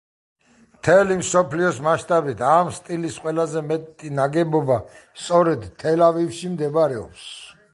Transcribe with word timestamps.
მთელი 0.75 1.17
მსოფლიოს 1.17 1.81
მასშტაბით, 1.87 2.41
ამ 2.53 2.71
სტილის 2.77 3.19
ყველაზე 3.25 3.63
მეტი 3.73 4.11
ნაგებობა 4.21 4.79
სწორედ 5.03 5.69
თელ-ავივში 5.85 6.55
მდებარეობს. 6.57 7.29